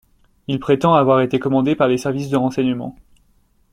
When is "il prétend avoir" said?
0.47-1.21